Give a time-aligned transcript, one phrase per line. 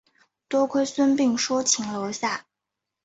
[0.47, 2.47] 多亏孙膑说情留下。